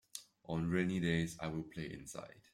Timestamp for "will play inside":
1.49-2.41